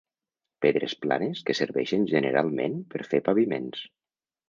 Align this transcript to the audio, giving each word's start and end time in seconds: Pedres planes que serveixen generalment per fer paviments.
Pedres 0.65 0.95
planes 1.03 1.45
que 1.51 1.57
serveixen 1.61 2.09
generalment 2.17 2.83
per 2.95 3.07
fer 3.15 3.25
paviments. 3.33 3.89